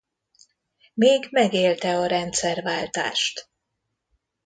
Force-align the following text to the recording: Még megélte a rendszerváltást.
Még 0.93 1.27
megélte 1.31 1.97
a 1.99 2.05
rendszerváltást. 2.05 3.49